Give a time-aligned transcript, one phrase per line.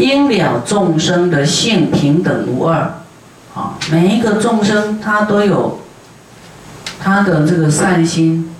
[0.00, 2.78] 因了众生的性平等无二，
[3.54, 5.80] 啊，每一个众生他都有
[7.02, 8.50] 他的这个善心，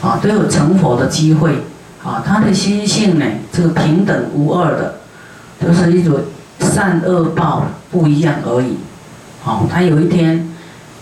[0.00, 1.64] 啊，都有成佛的机会，
[2.02, 5.00] 啊，他的心性呢，这个平等无二的，
[5.60, 6.18] 就是一种
[6.60, 8.78] 善恶报不一样而已，
[9.42, 10.48] 好，他有一天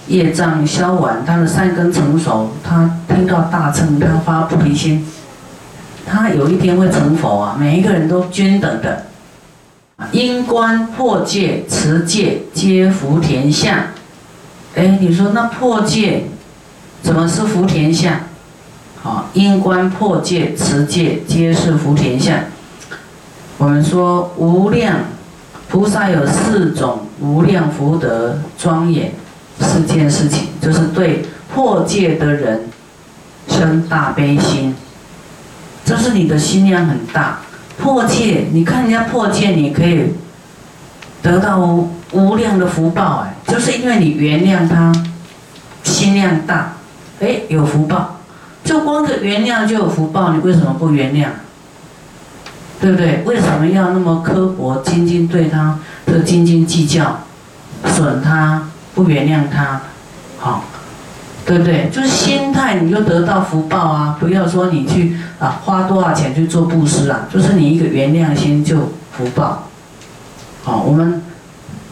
[0.09, 5.07] 业障消完，他的善根成熟，他听到大乘，他发菩提心。
[6.13, 7.57] 他有一天会成佛啊！
[7.57, 9.05] 每一个人都均等的，
[10.13, 13.75] 因观破戒持戒皆福田相。
[14.75, 16.25] 哎，你说那破戒
[17.03, 18.21] 怎么是福田相？
[19.03, 22.39] 好，因观破戒持戒皆是福田相。
[23.59, 25.01] 我们说无量
[25.69, 29.13] 菩萨有四种无量福德庄严
[29.59, 32.65] 四件事情，就是对破戒的人
[33.49, 34.75] 生大悲心。
[35.85, 37.41] 就是你的心量很大，
[37.81, 40.13] 破戒，你看人家破戒，你可以
[41.23, 41.59] 得到
[42.13, 44.93] 无量的福报哎，就是因为你原谅他，
[45.83, 46.75] 心量大，
[47.21, 48.21] 哎，有福报，
[48.63, 51.29] 就光个原谅就有福报，你为什么不原谅？
[52.81, 53.23] 对不对？
[53.27, 55.79] 为什么要那么刻薄、斤斤对他，
[56.25, 57.21] 斤斤计较，
[57.85, 59.83] 损他，不原谅他，
[60.39, 60.65] 好？
[61.51, 61.91] 对不对？
[61.93, 64.17] 就是心态，你就得到福报啊！
[64.21, 69.67] 不要说你去啊，花多少钱去做布施啊，就是你一个原谅心就福报。
[70.63, 71.21] 好，我们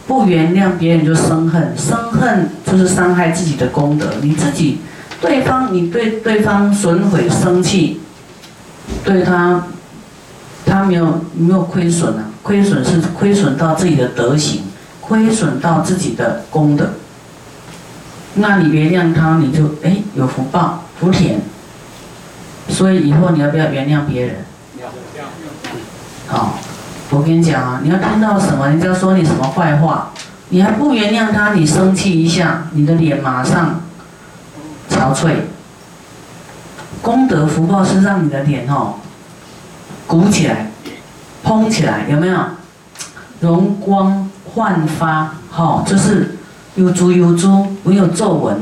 [0.07, 4.05] 不原谅别人就生恨，生恨就是伤害自己的功德。
[4.21, 4.79] 你自己，
[5.19, 7.99] 对方你对对方损毁生气，
[9.03, 9.65] 对他，
[10.65, 12.23] 他没有没有亏损啊？
[12.41, 14.61] 亏损是亏损到自己的德行，
[15.01, 16.91] 亏损到自己的功德。
[18.35, 21.41] 那你原谅他，你就哎有福报福田。
[22.69, 24.45] 所以以后你要不要原谅别人？
[26.27, 26.59] 好，
[27.09, 30.11] 我跟你讲啊，你要听到什么，人家说你什么坏话，
[30.49, 33.81] 你还不原谅他，你生气一下，你的脸马上
[34.87, 35.31] 憔悴。
[37.01, 38.95] 功德福报是让你的脸哦
[40.05, 40.69] 鼓起来，
[41.43, 42.37] 嘭起来，有没有？
[43.39, 46.35] 容光焕发，好，就是。
[46.75, 48.61] 有珠有珠，没有皱纹，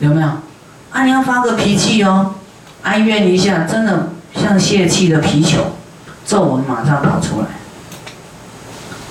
[0.00, 0.26] 有没有？
[0.90, 2.34] 啊，你要发个脾气哦，
[2.82, 5.60] 哀怨一下，真的像泄气的皮球，
[6.24, 7.46] 皱纹马上跑出来。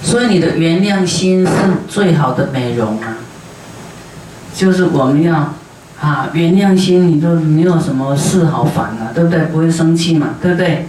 [0.02, 1.52] 所以你的原谅心是
[1.88, 3.18] 最好的美容啊，
[4.56, 5.54] 就是我们要
[6.02, 9.46] 啊原谅心，你都没有什么事好烦了，对不对？
[9.46, 10.88] 不会生气嘛，对不对？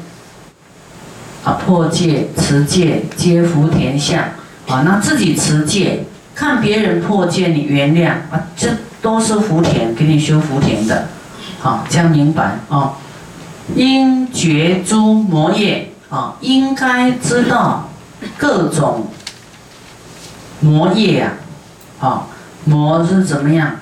[1.44, 4.20] 啊，破戒持戒皆福田相
[4.66, 6.06] 啊，那自己持戒。
[6.36, 8.68] 看别人破戒，你原谅啊，这
[9.00, 11.08] 都是福田，给你修福田的，
[11.58, 12.92] 好，这样明白啊？
[13.74, 17.88] 应觉诸魔业啊，应该知道
[18.36, 19.08] 各种
[20.60, 21.32] 魔业啊，
[21.98, 22.28] 好，
[22.64, 23.76] 魔是怎么样？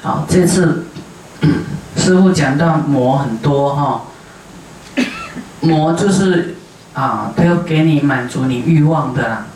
[0.00, 0.86] 好，这次
[1.98, 4.02] 师傅讲到魔很多哈，
[5.60, 6.54] 魔就是
[6.94, 9.46] 啊，都要给你满足你欲望的啦。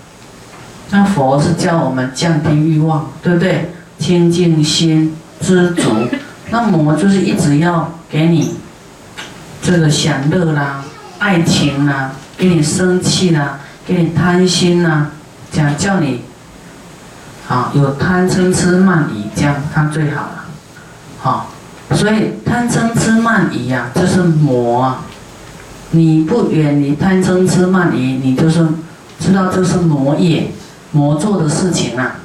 [0.91, 3.73] 那佛是叫我们降低欲望，对不对？
[3.99, 5.91] 清净心，知足。
[6.51, 8.55] 那魔就是一直要给你
[9.63, 10.85] 这个享乐啦、
[11.19, 15.09] 爱情啦，给你生气啦，给你贪心啦，
[15.51, 16.21] 讲叫你
[17.49, 20.45] 啊有贪嗔痴慢疑，这样他最好了。
[21.19, 21.51] 好，
[21.93, 24.95] 所以贪嗔痴慢疑呀，就是魔。
[25.93, 28.67] 你不远离贪嗔痴慢疑，你就是
[29.19, 30.53] 知道这是魔业。
[30.97, 32.17] 魔做的事情啊，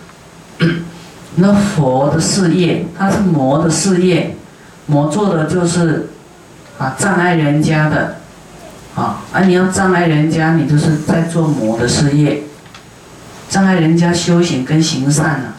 [1.35, 4.37] 那佛的事业，它是魔的事业，
[4.85, 6.09] 魔做的就是
[6.79, 8.15] 啊障碍人家的，
[8.95, 12.43] 啊，而你要障碍人家，你就是在做魔的事业，
[13.49, 15.53] 障碍人家修行跟行善了，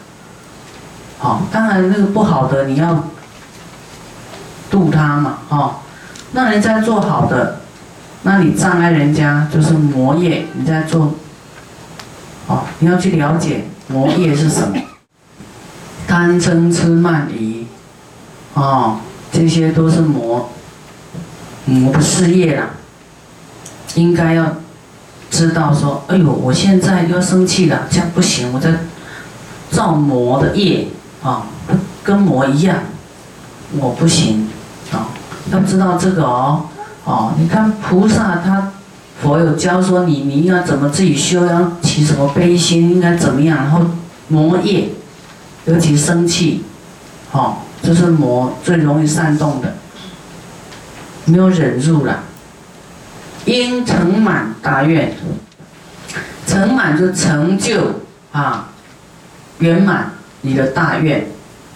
[1.19, 3.03] 好，当然那个不好的你要
[4.71, 5.81] 度他嘛，哈，
[6.31, 7.59] 那人家做好的，
[8.23, 11.13] 那你障碍人家就是魔业，你在做。
[12.47, 14.75] 哦，你要去了解魔业是什么，
[16.05, 17.65] 贪嗔痴慢疑，
[18.53, 18.97] 哦，
[19.31, 20.49] 这些都是魔，
[21.63, 22.71] 魔的事业啦。
[23.95, 24.57] 应该要
[25.31, 28.71] 知道说，哎呦，我现在要生气了，这样不行，我在
[29.71, 30.89] 造魔的业
[31.23, 31.47] 啊，
[32.03, 32.79] 跟魔一样，
[33.77, 34.49] 我不行
[34.91, 35.07] 啊，
[35.49, 36.65] 要知道这个哦，
[37.05, 38.72] 哦，你看菩萨他。
[39.23, 43.79] 佛有教说你，你应该怎么自己修，要起什么悲心，应该怎么样，然后
[44.27, 44.89] 磨业，
[45.63, 46.65] 尤其生气，
[47.31, 49.75] 哦，这是魔最容易煽动的，
[51.23, 52.19] 没有忍住了，
[53.45, 55.15] 应成满大愿，
[56.45, 58.01] 成满就成就
[58.33, 58.71] 啊，
[59.59, 60.11] 圆满
[60.41, 61.27] 你的大愿，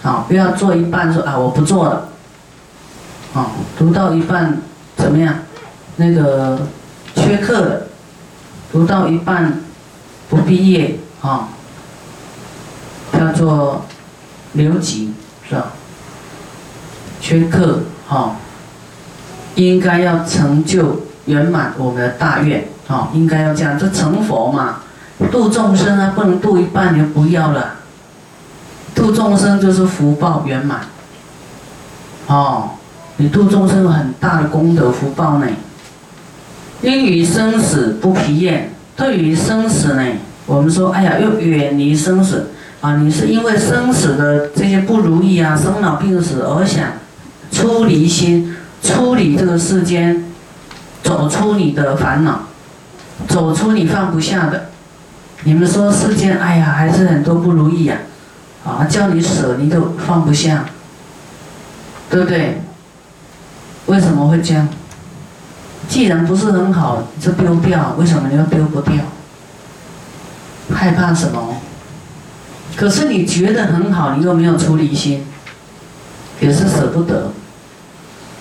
[0.03, 2.09] 啊，不要做一半说啊我不做了，
[3.33, 4.57] 啊，读到一半
[4.97, 5.33] 怎么样？
[5.95, 6.59] 那个
[7.17, 7.87] 缺课，
[8.71, 9.59] 读到一半
[10.29, 11.49] 不毕业啊，
[13.11, 13.85] 叫做
[14.53, 15.13] 留级
[15.49, 15.73] 是吧？
[17.19, 18.35] 缺课哈，
[19.55, 22.67] 应该要成就圆满我们的大愿。
[22.87, 24.81] 哦，应该要这样，这成佛嘛，
[25.29, 27.77] 度众生啊，不能度一半就不要了。
[28.95, 30.81] 度众生就是福报圆满。
[32.27, 32.69] 哦，
[33.17, 35.47] 你度众生有很大的功德福报呢。
[36.81, 40.03] 因于生死不疲厌，对于生死呢，
[40.45, 42.51] 我们说，哎呀，要远离生死
[42.81, 42.97] 啊！
[42.97, 46.93] 你是因为生死的这些不如意啊，生老病死而想
[47.51, 50.25] 出离心，出离这个世间，
[51.01, 52.43] 走出你的烦恼。
[53.27, 54.67] 走出你放不下的，
[55.43, 57.97] 你们说世间，哎呀，还是很多不如意呀，
[58.63, 60.65] 啊，叫你舍你都放不下，
[62.11, 62.61] 对不对？
[63.87, 64.69] 为什么会这样？
[65.87, 68.95] 既然不是很好，就丢掉，为什么你又丢不掉？
[70.73, 71.57] 害怕什么？
[72.75, 75.25] 可是你觉得很好，你又没有出离心，
[76.39, 77.31] 也是舍不得。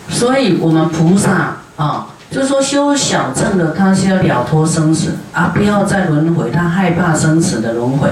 [0.09, 2.09] 所以我们菩萨啊。
[2.29, 8.11] 就是说，修小乘的，他是要了脱生死啊，不要再轮回，他害怕生死的轮回，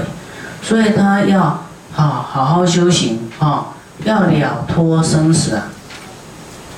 [0.61, 3.65] 所以他要啊好好修行啊，
[4.05, 5.67] 要了脱生死啊，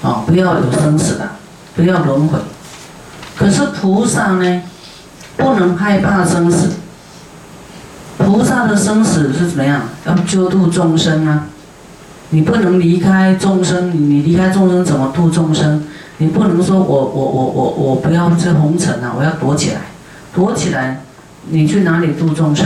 [0.02, 1.30] 啊不要有生死的，
[1.78, 2.38] 不要轮回。
[3.38, 4.62] 可是菩萨呢，
[5.38, 6.72] 不能害怕生死。
[8.18, 9.84] 菩萨的生死是怎么样？
[10.06, 11.46] 要救度众生啊，
[12.32, 15.84] 你不能离开众生，你离开众生怎么度众生？
[16.18, 19.14] 你不能说我我我我我不要这红尘啊！
[19.16, 19.82] 我要躲起来，
[20.34, 21.04] 躲起来，
[21.50, 22.66] 你去哪里度众生？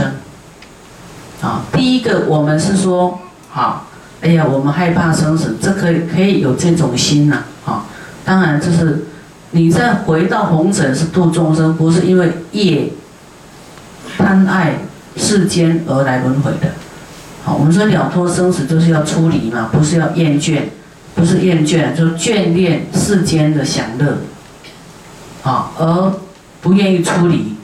[1.42, 3.20] 啊，第一个我们是说，
[3.50, 3.88] 好，
[4.22, 7.44] 哎呀，我们害怕生死，这可以可以有这种心呐，
[8.24, 9.06] 当然就是
[9.50, 12.90] 你再回到红尘是度众生，不是因为业
[14.16, 14.76] 贪爱
[15.16, 16.68] 世间而来轮回的。
[17.44, 20.62] 好，我们说了脱生死就是要出离嘛，不是要厌倦。
[21.14, 24.16] 不是厌倦，就是眷恋世间的享乐，
[25.42, 26.10] 啊，而
[26.62, 27.54] 不愿意出离，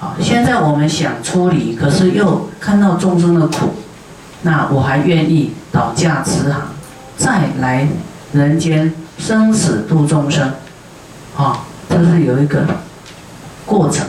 [0.00, 3.74] 啊，现在我们想出离，可是又看到众生的苦，
[4.42, 6.68] 那我还愿意倒驾慈航，
[7.16, 7.88] 再来
[8.32, 10.52] 人间生死度众生，
[11.36, 12.66] 啊，这是有一个
[13.64, 14.04] 过程。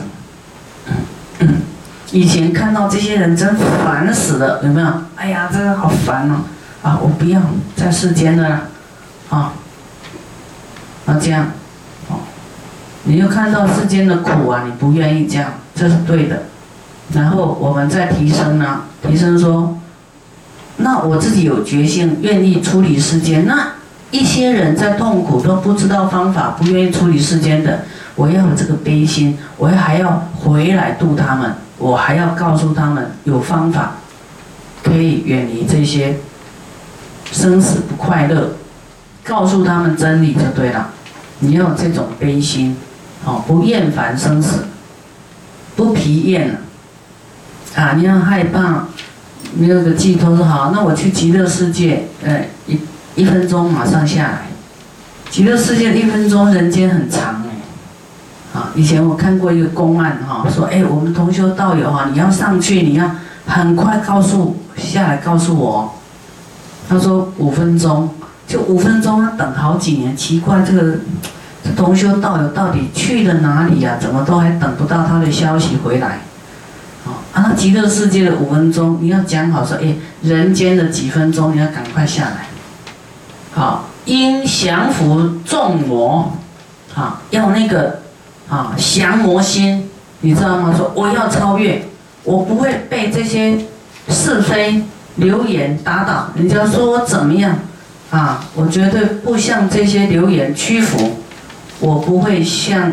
[2.10, 4.88] 以前看到这些人真烦死了，有没有？
[5.14, 6.40] 哎呀，这个好烦哦！
[6.82, 7.40] 啊，我不要
[7.76, 8.62] 在世间的了。
[9.30, 9.52] 啊，
[11.04, 11.46] 那这样，
[12.08, 12.18] 哦，
[13.04, 16.42] 你又看到世间的苦啊，你不愿意这样，这是对的。
[17.12, 19.78] 然后我们再提升呢，提升说，
[20.78, 23.46] 那我自己有决心，愿意处理世间。
[23.46, 23.68] 那
[24.14, 27.80] 一些人在痛苦都不知道方法，不愿意处理世间的，
[28.14, 33.96] 我要有这个悲心，我还要回来度他们，我还要告诉他们有方法，
[34.84, 36.20] 可以远离这些
[37.32, 38.52] 生死不快乐。
[39.24, 40.90] 告诉他们真理就对了，
[41.40, 42.76] 你要有这种悲心，
[43.24, 44.66] 哦，不厌烦生死，
[45.74, 46.60] 不疲厌
[47.74, 48.86] 啊，你要害怕，
[49.54, 52.78] 没有个寄托说好，那我去极乐世界，呃，一
[53.16, 54.38] 一分钟马上下来，
[55.30, 63.10] 极乐世界一分钟，人间很长哎，啊，以前我看过一个公案哈，说哎，我们同修道友哈，你要上去，你要
[63.46, 65.94] 很快告诉下来告诉我，
[66.88, 68.08] 他说五分钟。
[68.46, 70.98] 就五分钟，要等好几年，奇怪，这个
[71.64, 73.96] 这同修道友到底去了哪里呀？
[73.98, 76.18] 怎么都还等不到他的消息回来？
[77.06, 82.48] 啊，那极乐世界的五分钟，你要讲好说，哎，人间的几分钟，你要赶快下来。
[83.54, 86.32] 好，应降伏众魔，
[86.96, 88.00] 啊，要那个
[88.48, 89.88] 啊降魔心，
[90.22, 90.74] 你知道吗？
[90.76, 91.86] 说我要超越，
[92.24, 93.56] 我不会被这些
[94.08, 94.82] 是非
[95.14, 97.56] 流言打倒，人家说我怎么样？
[98.10, 101.18] 啊，我绝对不向这些流言屈服，
[101.78, 102.92] 我不会向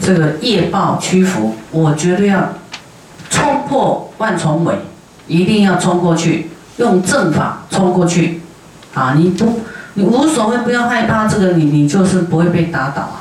[0.00, 2.54] 这个业报屈服，我绝对要
[3.28, 4.74] 冲破万重围，
[5.26, 8.40] 一定要冲过去，用正法冲过去。
[8.96, 9.60] 啊，你不，
[9.94, 13.20] 你无所谓，不要害怕这个，你你就是不会被打倒。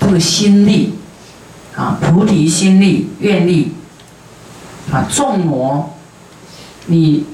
[0.00, 0.98] 这个心力，
[1.76, 3.72] 啊，菩提心力、愿力，
[4.92, 5.94] 啊，众魔，
[6.86, 7.24] 你。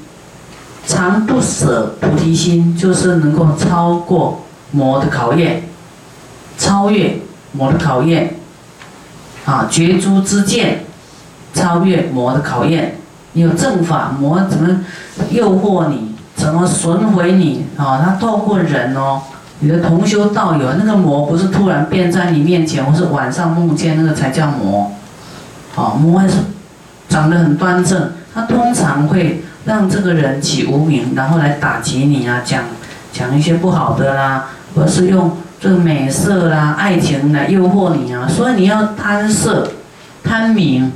[0.88, 5.64] 常不舍菩提心，就是能够超过魔的考验，
[6.56, 7.18] 超越
[7.50, 8.36] 魔的考验，
[9.44, 10.84] 啊，绝诸之见，
[11.52, 13.00] 超越魔的考验。
[13.32, 14.84] 你有正法，魔怎么
[15.30, 16.14] 诱惑你？
[16.36, 17.66] 怎么损毁你？
[17.76, 19.22] 啊，他透过人哦，
[19.58, 24.92] 你的同修道友，那个魔不是突然变在你面前，或是晚上梦见那个才叫魔。
[25.74, 26.34] 啊，魔还是
[27.08, 32.62] 长得很端正，他通常会让这个人起无名，然后来打击你啊，讲
[33.12, 35.36] 讲一些不好的啦，或是用。
[35.58, 39.66] 这个美色啦，爱情来诱惑你啊，所以你要贪色、
[40.22, 40.92] 贪名、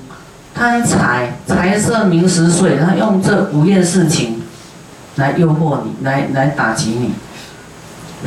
[0.55, 4.40] 贪财，财色名食睡，他用这五件事情
[5.21, 7.13] 来诱惑你，来来打击你，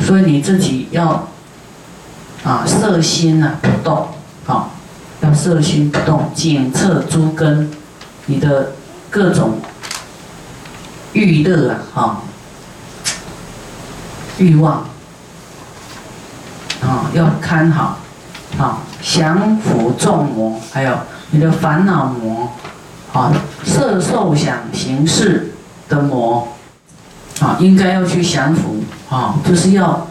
[0.00, 1.28] 所以你自己要
[2.44, 4.08] 啊，色心啊不动，
[4.46, 4.70] 啊，
[5.20, 7.68] 要色心不动，检测诸根，
[8.26, 8.72] 你的
[9.10, 9.58] 各种
[11.12, 12.22] 欲乐啊，哈，
[14.38, 14.86] 欲望。
[16.80, 17.98] 啊，要看好，
[18.58, 20.94] 啊，降伏众魔，还有
[21.30, 22.52] 你的烦恼魔，
[23.12, 23.32] 啊，
[23.64, 25.54] 色受想行识
[25.88, 26.46] 的魔，
[27.40, 30.06] 啊，应该要去降服，啊，就是要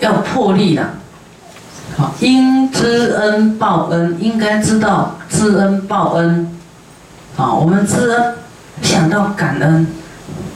[0.00, 0.82] 要破例的，
[1.96, 6.56] 好，应知恩报恩，应该知道知恩报恩，
[7.36, 8.34] 啊，我们知恩
[8.82, 9.86] 想到感恩，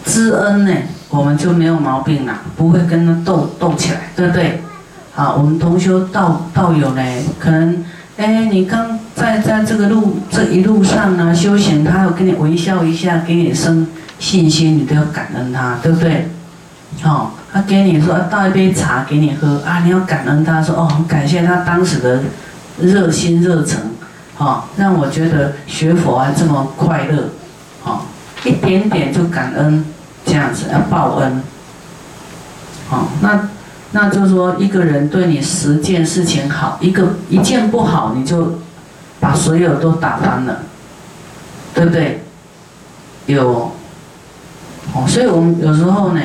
[0.05, 0.73] 知恩呢，
[1.09, 4.63] 我们就没有毛病了，不会跟他斗斗起来，对不对？
[5.17, 7.03] 啊，我们同修道道友呢，
[7.39, 7.85] 可能，
[8.17, 13.87] 哎，你刚在在这个路这一路上呢修行，他要跟你微笑一下，给你生
[14.21, 16.29] 信心，你都要感恩他，对不对？
[17.03, 22.23] 哦，他给你说倒一杯茶给你喝啊，你要感恩他，说哦，感谢他当时的
[22.79, 23.81] 热心热诚，
[24.37, 27.31] 好，让我觉得学佛啊这么快乐，
[27.83, 28.07] 好，
[28.45, 29.85] 一点点就感恩，
[30.25, 31.43] 这样子要报恩，
[32.89, 33.49] 好，那。
[33.93, 38.61] 那就是说，一个人对你十件事情好，一个一件不好，你就
[39.19, 40.61] 把所有都打翻了，
[41.75, 42.23] 对不对？
[43.27, 43.73] 有，
[44.95, 46.21] 哦，所以我们有时候呢，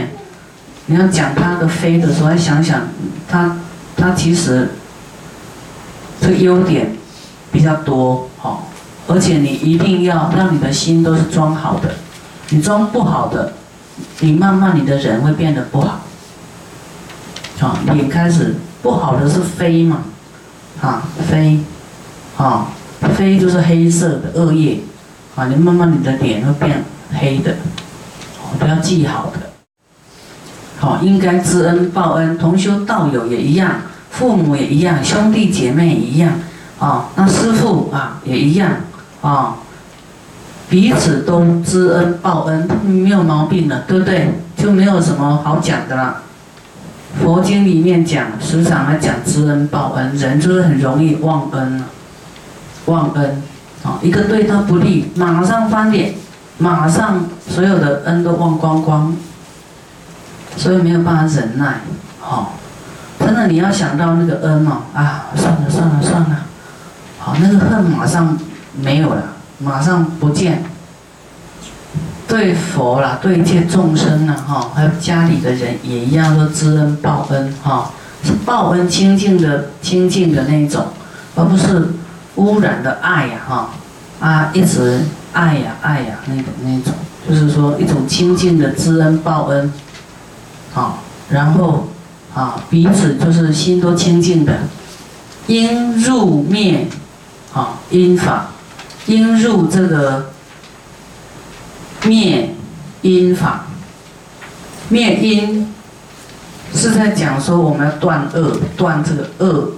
[0.88, 2.81] 你要讲他的非的时候，要想想
[3.27, 3.57] 他，
[3.95, 4.69] 他其实
[6.19, 6.95] 这个优点
[7.51, 8.59] 比较多，哦，
[9.07, 11.95] 而且你一定要让你的心都是装好的，
[12.50, 13.53] 你装不好的，
[14.19, 16.01] 你慢慢你的人会变得不好。
[17.62, 20.00] 啊，脸开始不好的是飞嘛，
[20.81, 21.59] 啊飞，
[22.35, 22.67] 啊
[23.15, 24.79] 飞就是黑色的恶业，
[25.35, 26.83] 啊你慢慢你的脸会变
[27.13, 27.55] 黑的，
[28.59, 29.39] 不要记好的，
[30.79, 33.81] 好应该知恩报恩，同修道友也一样，
[34.12, 36.33] 父母也一样，兄弟姐妹也一样，
[36.79, 38.71] 啊那师傅啊也一样，
[39.21, 39.55] 啊
[40.69, 44.31] 彼此都知恩报恩，没有毛病的，对不对？
[44.57, 46.24] 就没有什么好讲的了。
[47.21, 51.83] 佛经里面讲，时常来讲知恩报恩，人就是很容易忘恩
[52.85, 53.41] 忘恩，
[53.83, 56.13] 啊，一个对他不利，马上翻脸，
[56.57, 59.15] 马上所有的恩都忘光光，
[60.55, 61.81] 所以没有办法忍耐，
[62.19, 62.53] 好，
[63.19, 66.45] 真的你要想到那个恩哦，啊，算了算了算了，
[67.19, 68.38] 好，那个恨马上
[68.74, 69.24] 没有了，
[69.59, 70.63] 马上不见。
[72.27, 77.91] 对佛啦，对一切众生呐，哈，还有家里的人也一样，都知恩报恩，哈，
[78.24, 80.88] 是报恩清净的清净的那一种，
[81.35, 81.89] 而不是
[82.35, 83.69] 污染的爱呀，哈，
[84.19, 85.01] 啊，一直
[85.35, 86.93] 爱呀爱呀那种那种，
[87.29, 89.71] 就是说一种清净的知恩报恩，
[90.73, 91.89] 好，然后
[92.33, 94.61] 啊彼此就是心都清净的，
[95.47, 96.87] 应入灭，
[97.53, 98.47] 啊因法，
[99.05, 100.31] 应入这个。
[102.05, 102.53] 灭
[103.01, 103.65] 因法，
[104.89, 105.73] 灭因
[106.71, 109.71] 是在讲说我们要断恶，断这个恶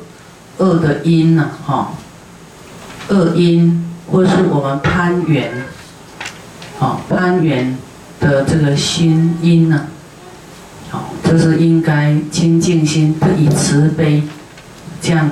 [0.58, 1.94] 恶的因呐，哈，
[3.08, 5.52] 恶因或是我们攀缘，
[6.80, 7.78] 好攀缘
[8.20, 9.88] 的这个心因呢，
[10.90, 14.24] 好，这是应该清净心，以慈悲
[15.02, 15.30] 这样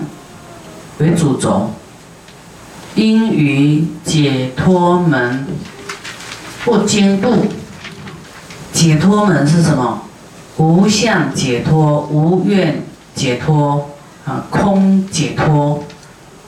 [1.00, 1.72] 为主轴，
[2.96, 5.46] 因于解脱门。
[6.66, 7.46] 不经度，
[8.74, 10.02] 解脱门是什么？
[10.58, 12.82] 无相解脱，无愿
[13.14, 13.92] 解脱，
[14.26, 15.84] 啊，空解脱，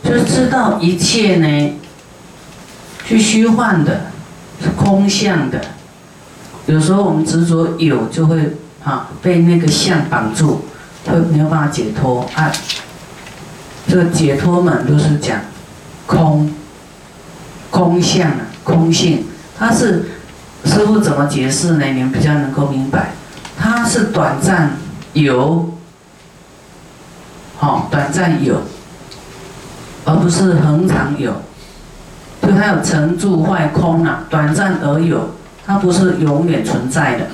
[0.04, 1.77] 就是知道一切呢，
[3.08, 4.12] 是虚幻的，
[4.76, 5.62] 空相的。
[6.66, 10.66] 有时候我们执着有，就会啊被那个相绑住，
[11.06, 12.52] 会没有办法解脱啊。
[13.88, 15.40] 这个解脱门都是讲
[16.06, 16.54] 空，
[17.72, 18.30] 空相，
[18.66, 19.26] 空性。
[19.58, 20.10] 它是
[20.66, 21.86] 师傅怎么解释呢？
[21.86, 23.12] 你们比较能够明白。
[23.58, 24.74] 它是短暂
[25.14, 25.74] 有，
[27.58, 28.62] 好，短暂有，
[30.04, 31.42] 而不是恒常有。
[32.48, 35.32] 就它有成住坏空啊，短暂而有，
[35.66, 37.26] 它不是永远存在的。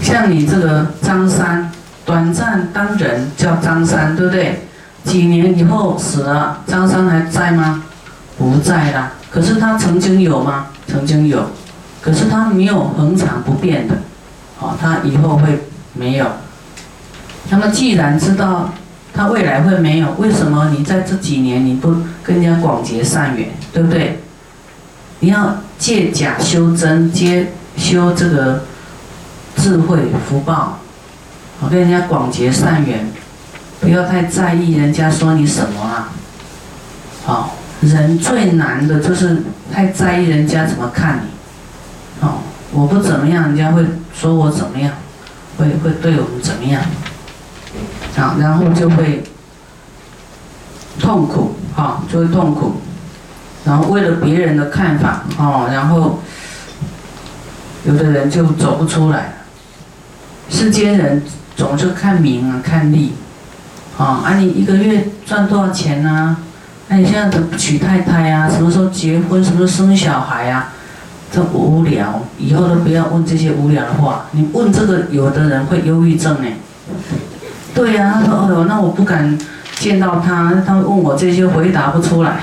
[0.00, 1.70] 像你这个张三，
[2.06, 4.62] 短暂当人叫张三，对不对？
[5.04, 7.82] 几年以后死了，张三还在吗？
[8.38, 9.12] 不在了。
[9.30, 10.68] 可是他曾经有吗？
[10.86, 11.50] 曾经有。
[12.00, 13.96] 可是他没有恒常不变的，
[14.60, 16.26] 哦，他以后会没有。
[17.50, 18.70] 那么既然知道
[19.12, 21.94] 他未来会没有，为什么你在这几年你不
[22.30, 24.20] 跟人家广结善缘，对不对？
[25.18, 28.62] 你要借假修真，接修这个
[29.56, 30.78] 智慧福报，
[31.60, 33.10] 我跟人家广结善缘，
[33.80, 36.12] 不要太在意人家说你什么啊。
[37.24, 42.24] 好，人最难的就是太在意人家怎么看你。
[42.24, 43.84] 好，我不怎么样，人家会
[44.14, 44.92] 说我怎么样，
[45.58, 46.80] 会会对我们怎么样？
[48.16, 49.24] 好，然后就会
[51.00, 52.76] 痛苦，啊，就会痛苦，
[53.64, 56.20] 然后为了别人的看法，哦，然后
[57.84, 59.34] 有的人就走不出来。
[60.48, 61.22] 世间人
[61.56, 63.12] 总是看名啊，看利，
[63.96, 66.36] 啊，啊，你一个月赚多少钱呢？
[66.88, 68.50] 那你现在怎么娶太太啊？
[68.50, 69.42] 什么时候结婚？
[69.44, 70.72] 什么时候生小孩啊？
[71.32, 74.26] 这无聊，以后都不要问这些无聊的话。
[74.32, 76.48] 你问这个，有的人会忧郁症呢。
[77.72, 79.38] 对呀，他说：“哦哟，那我不敢
[79.80, 82.40] 见到他，他问我这些回答不出来，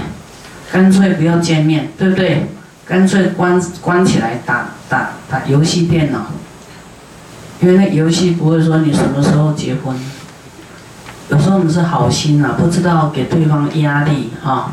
[0.71, 2.47] 干脆不要见面，对不对？
[2.83, 6.31] 干脆关关起来打打打游戏电脑，
[7.61, 9.95] 因为那游戏不会说你什么时候结婚。
[11.29, 14.71] 有时候我们是好心啊，不知道给对方压力哈。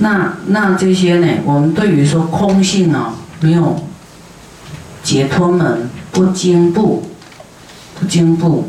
[0.00, 1.28] 那那这些呢？
[1.44, 3.84] 我们对于说空性呢，没有
[5.04, 7.08] 解脱门，不经步，
[8.00, 8.68] 不经步。”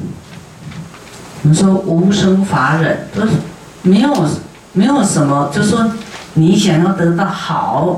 [1.42, 3.34] 我们说无生法忍，就是
[3.82, 4.14] 没有
[4.74, 5.92] 没有什么，就说
[6.34, 7.98] 你想要得到好，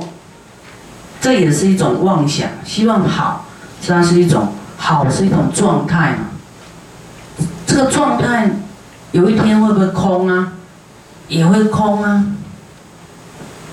[1.20, 3.46] 这也是一种妄想，希望好，
[3.82, 7.46] 实际上是一种好是一种状态嘛。
[7.66, 8.52] 这个状态
[9.12, 10.54] 有一天会不会空啊？
[11.28, 12.26] 也会空啊。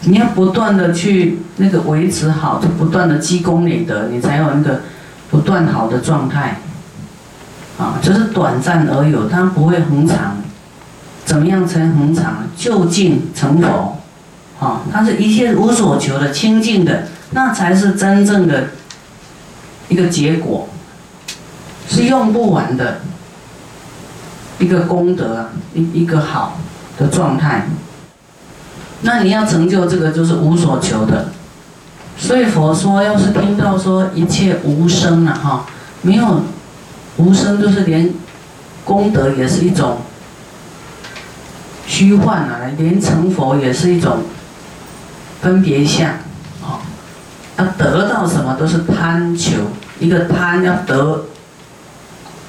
[0.02, 4.80] 你要不断的去那个维持好，就不断的积功累德，你才有那个
[5.28, 6.60] 不断好的状态。
[7.78, 10.36] 啊，就是短暂而有，它不会恒长。
[11.24, 12.48] 怎么样才恒长？
[12.56, 13.98] 就近成佛，
[14.58, 18.68] 啊，它是一切无所求的清净的，那才是真正的
[19.88, 20.68] 一个结果，
[21.86, 23.02] 是用不完的
[24.58, 26.58] 一个功德，一一个好
[26.96, 27.68] 的状态。
[29.02, 31.28] 那你要成就这个，就是无所求的。
[32.16, 35.66] 所以佛说，要是听到说一切无声了，哈，
[36.02, 36.42] 没有。
[37.18, 38.10] 无声就是连
[38.84, 39.98] 功德也是一种
[41.86, 44.18] 虚幻啊，连成佛也是一种
[45.40, 46.10] 分别相，
[46.62, 46.80] 啊，
[47.56, 49.52] 要得到什么都是贪求，
[49.98, 51.24] 一个贪要得，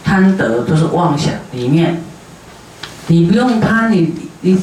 [0.03, 2.01] 贪得都是妄想里面，
[3.07, 4.61] 你不用贪，你你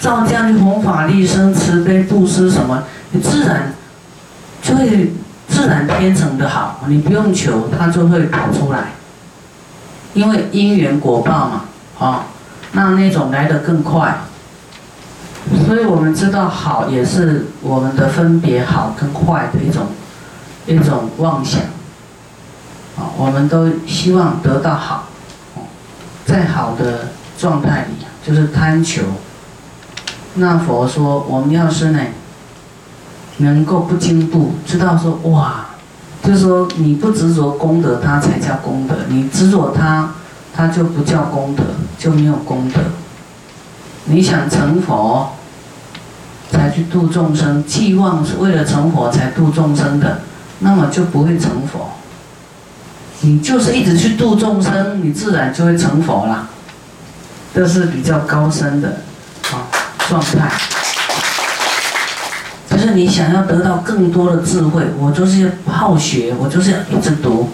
[0.00, 2.82] 照这样去弘法利生慈悲布施什么，
[3.12, 3.72] 你自然
[4.60, 5.12] 就会
[5.48, 8.95] 自然天成的好，你不用求，它就会跑出来。
[10.16, 11.64] 因为因缘果报嘛，
[11.98, 12.22] 哦，
[12.72, 14.16] 那那种来得更快，
[15.66, 19.88] 所以我们知道好也是我们的分别好跟坏的一种
[20.66, 21.60] 一种妄想，
[22.96, 25.08] 啊，我们都希望得到好，
[26.24, 29.02] 在好的状态里就是贪求。
[30.36, 32.00] 那佛说，我们要是呢，
[33.36, 35.66] 能够不进步，知道说哇。
[36.26, 40.12] 就是说，你不执着功德，它才叫功德；你执着它，
[40.52, 41.62] 它就不叫功德，
[41.96, 42.80] 就没有功德。
[44.06, 45.30] 你想成佛，
[46.50, 50.22] 才去度众生，寄望是为了成佛才度众生的，
[50.58, 51.90] 那么就不会成佛。
[53.20, 56.48] 你就是一直去度众生，你自然就会成佛了。
[57.54, 58.88] 这是比较高深的
[59.52, 59.70] 啊
[60.08, 60.50] 状态。
[62.86, 67.48] 就是你想要得到更多的智慧，我就是要好学，我就是要一直读，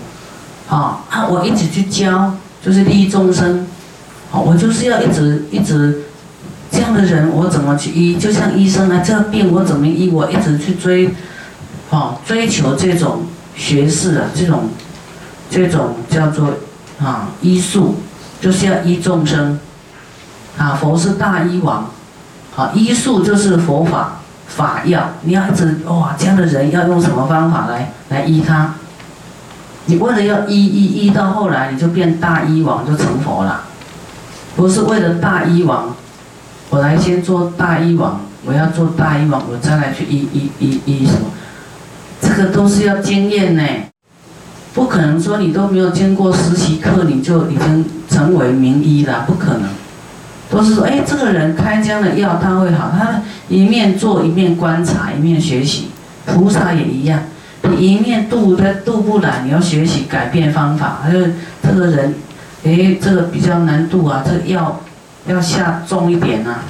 [0.69, 3.67] 啊啊，我一直去教，就是利益众生，
[4.31, 6.03] 好，我就是要一直一直
[6.71, 8.19] 这样的人，我怎么去医？
[8.19, 10.11] 就像医生啊，这个病我怎么医？
[10.11, 11.09] 我一直去追，
[11.91, 13.23] 啊，追求这种
[13.57, 14.65] 学士啊，这种
[15.49, 16.51] 这种叫做
[17.01, 17.95] 啊医术，
[18.39, 19.59] 就是要医众生，
[20.59, 21.91] 啊，佛是大医王，
[22.55, 24.19] 好，医术就是佛法。
[24.57, 28.75] 法药，你要一直哇，这样的人要用什么方法来来医他？
[29.87, 33.63] 你为了要医医医到后来，你就变大医王，就成佛了。
[34.55, 35.97] 不是为了大医王
[36.71, 41.21] 我来先做大医王，我要做大医王，我再来去医医医医什么？
[42.21, 43.63] 这个都是要经验呢，
[44.75, 49.69] 不可能说你都没有经过实习课，你就已经成为名医了，不可能。
[50.53, 55.89] 都是说，哎，这个人开这样的药他会好，他一面做一面观察一面学习，
[56.27, 57.23] 菩萨也一样，
[57.63, 60.99] 你一面渡他渡不来，你要学习改变方法。
[61.03, 61.27] 还有
[61.63, 62.15] 这个人，
[62.65, 64.79] 哎，这个比较难渡啊，这个药
[65.27, 66.65] 要下重一点啊，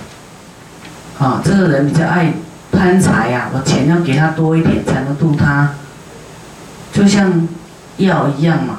[1.19, 2.33] 啊，这个人比较爱
[2.71, 5.71] 贪财呀，我钱要给他多一点才能渡他，
[6.93, 7.49] 就像
[7.97, 8.77] 药一样嘛。